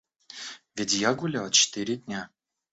[0.73, 2.31] Ведь я гулял четыре дня!